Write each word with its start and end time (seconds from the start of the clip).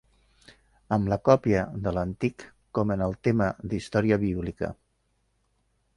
En 0.95 1.03
la 1.13 1.17
còpia 1.29 1.65
de 1.83 1.93
l'antic 1.97 2.47
com 2.79 2.95
en 2.97 3.05
el 3.11 3.15
tema 3.29 3.53
d'història 3.75 4.19
bíblica 4.27 4.75